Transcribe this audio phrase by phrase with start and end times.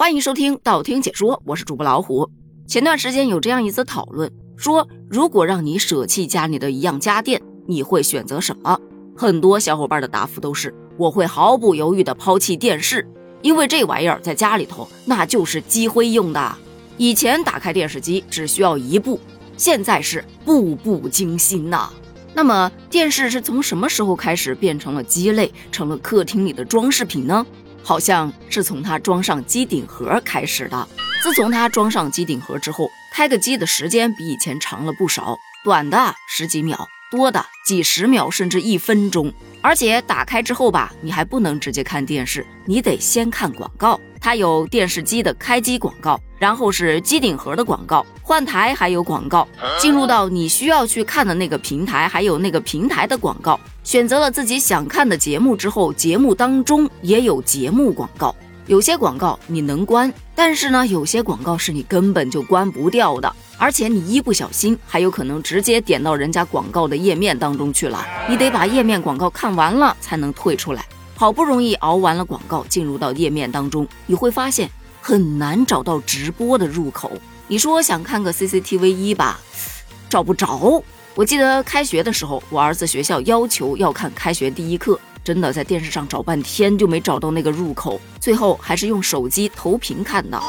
[0.00, 2.30] 欢迎收听道听解说，我是主播老虎。
[2.68, 8.78] 前段时间有这样一则讨论，说如果让你舍弃家里的一样家电，你会选择什么？
[9.16, 13.04] 很多小伙伴的答复都是我会毫不犹豫的抛弃电视，
[13.42, 16.56] 因为这玩意儿在家里头那就是积灰用的。
[16.96, 19.18] 以前打开电视机只需要一步，
[19.56, 21.90] 现在是步步惊心呐。
[22.32, 27.44] 那么电视是从什么时候开始变成了鸡肋，成了客厅里的装饰品呢？
[27.82, 30.88] 好像是从它装上机顶盒开始的。
[31.22, 39.32] 自从它装上机顶盒之后，开个机的时间比以前长了不少，短的十几秒，多的几十秒，甚至一分钟。
[39.60, 44.00] 而且打开之后吧，你还不能直接看电视，你得先看广告。
[44.20, 49.46] 它有电视机的开机广告，然后是机顶盒的广告，换台还有广告，
[49.80, 53.58] 进入到你需要去看的那个平台，还有那个平台的广告。
[53.88, 58.36] 选择了自己想看的节目之后，节目当中也有节目广告。
[58.66, 70.84] 有些广告你能关，但是呢，有些广告是你根本就关不掉的，而且你一不小心还有可能直接点到人家广告的页面当中去了，你得把页面广告看完了才能退出来。
[71.16, 77.10] 好不容易熬完了广告，进入到页面当中，你会发现很难找到直播的入口。
[77.46, 79.40] 你说想看个 CCTV 一吧，
[80.10, 80.82] 找不着。
[81.18, 90.40] 我记得开学的时候，我儿子学校要求要看开学第一课，真的在电视上找半天就没找到那个入口，最后还是用手机投屏看的。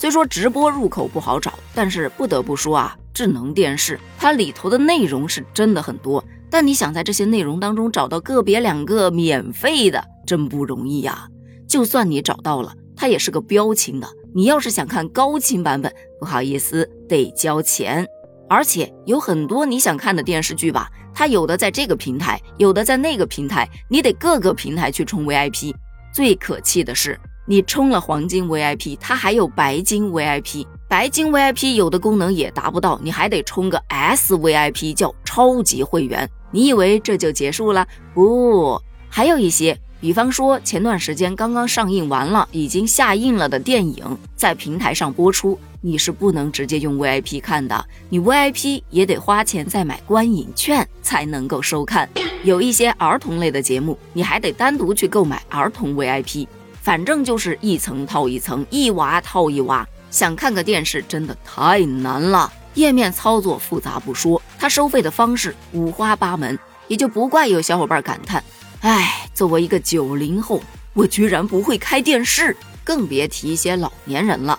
[0.00, 6.24] 虽说直播入口不好找，但是不得不说啊，智能电视它里头的内容是真的很多。
[6.50, 10.04] 但你想在这些内容当中找到个别两个免费的？
[10.26, 11.28] 真不容易呀！
[11.68, 14.08] 就算你找到了，它也是个标清的。
[14.34, 18.04] 你要是想看高清版本，不好意思，得交钱。
[18.48, 25.74] 而且有很多你想看的电视剧吧，它有的在这个平台，有的在那个平台，你得各个平台去充 VIP。
[26.12, 30.66] 最可气的是，你充了黄金 VIP，它还有白金 VIP。
[30.88, 36.28] 白金 VIP 有的功能也达不到，你还得充个 SVIP，叫超级会员。
[36.52, 37.86] 你以为这就结束了？
[38.14, 39.76] 不，还有一些。
[40.06, 52.08] 比方说，前段时间刚刚上映完了、已经下映了的电影，在平台上播出，你是不能直接用 VIP 看的，你 VIP 也得花钱再买观影券才能够收看。
[52.44, 56.46] 有一些儿童类的节目，你还得单独去购买儿童 VIP。
[56.80, 59.84] 反正就是一层套一层，一娃套一娃。
[60.12, 66.56] 想看个电视真的太难了，页面操作复杂不说，它收费的方式五花八门，
[66.86, 68.44] 也就不怪有小伙伴感叹。
[68.82, 70.62] 唉，作为一个九零后，
[70.94, 74.58] 我居然不会开电视，更别提一些老年人了。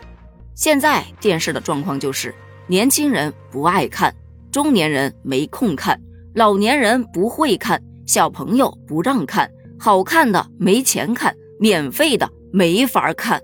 [0.53, 2.31] 现在电视的状况就是，
[2.67, 4.13] 年轻人不爱看，
[4.51, 5.99] 中年人没空看，
[6.35, 9.49] 老年人不会看，小朋友不让看，
[9.79, 13.41] 好看的没钱看，免费的没法看。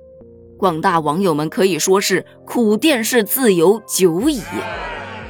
[0.59, 4.39] 广大网友们可以说是苦电视自由久矣。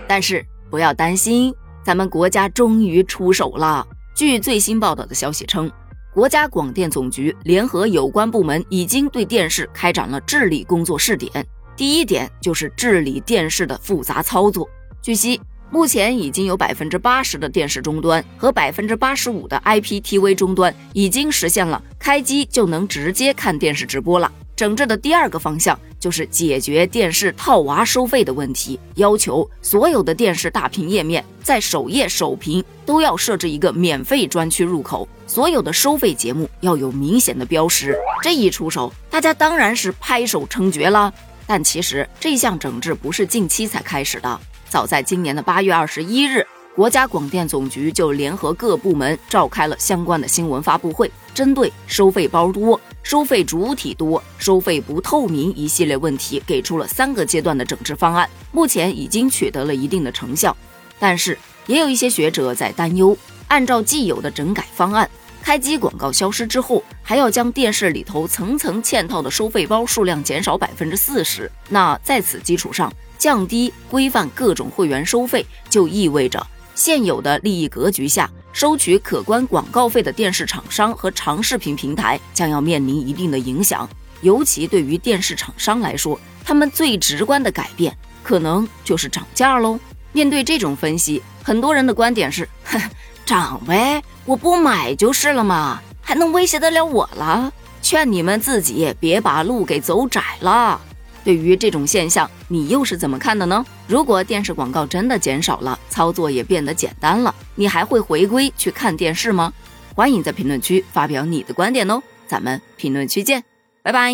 [0.06, 3.88] 但是不要担心，咱们国家终于出手了。
[4.14, 5.72] 据最新报道的消息称，
[6.14, 11.44] 国家广电总局联合有关部门已经对电视开展了治理工作试点。
[11.76, 14.70] 第一点就是治理电视的复杂操作。
[15.02, 15.42] 据悉，
[15.72, 24.32] 目前已经有百分之八十的电视终端和百分之八十五的 IPTV 终端已经实现了开机就能直接看电视直播了。
[24.56, 37.98] 整治的第二个方向就是解决电视套娃收费的问题，要求所有的电视大屏页面在首页首屏都要设置一个免费专区入口，所有的收费节目要有明显的标识。
[38.22, 41.12] 这一出手，大家当然是拍手称绝了。
[41.48, 44.40] 但其实这项整治不是近期才开始的，
[44.70, 46.46] 早在今年的八月二十一日。
[46.76, 58.28] 国家广电总局就联合各部门召开了相关的新闻发布会，针对收费包多、收费主体多、收费不透明一系列问题，给出了三个阶段的整治方案。
[58.52, 60.56] 目前已经取得了一定的成效，
[60.98, 61.38] 但是
[61.68, 63.16] 也有一些学者在担忧，
[63.50, 65.08] 按照既有的整改方案，
[65.42, 76.46] 开机广告消失之后，还要将电视里头层层嵌套的收费包数量减少百分之四十，那在此基础上降低规范各种会员收费，就意味着。
[76.76, 83.90] 现有的利益格局下，收取可观广告费的电视厂商和长视频平台将要面临一定的影响。
[84.22, 89.78] 尤其对于电视厂商来说，他们最直观的改变可能就是涨价喽。
[90.14, 92.80] 面对这种分析，很多人的观点是：哼，
[93.26, 97.52] 涨呗，我不买就是了嘛，还能威胁得了我了？
[97.82, 100.80] 劝你们自己别把路给走窄了。
[101.24, 103.66] 对于这种现象，你又是怎么看的呢？
[103.88, 109.54] 如果电视广告真的减少了，操作也变得简单了，你还会回归去看电视吗？
[109.96, 113.44] 欢迎在评论区发表你的观点哦，咱们评论区见，
[113.82, 114.12] 拜拜。